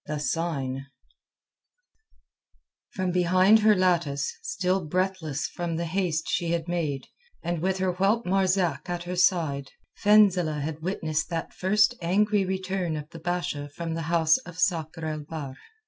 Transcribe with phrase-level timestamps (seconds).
[0.07, 0.87] THE SIGN
[2.89, 7.05] From behind her lattice, still breathless from the haste she had made,
[7.43, 9.69] and with her whelp Marzak at her side,
[10.03, 15.05] Fenzileh had witnessed that first angry return of the Basha from the house of Sakr
[15.05, 15.53] el Bahr.